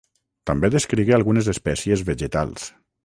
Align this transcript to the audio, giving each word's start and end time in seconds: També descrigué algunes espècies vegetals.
També 0.51 0.71
descrigué 0.75 1.15
algunes 1.17 1.49
espècies 1.53 2.03
vegetals. 2.09 2.67